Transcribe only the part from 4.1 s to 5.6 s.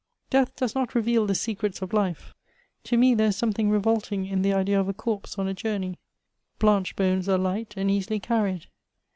in the idea of a corpse on a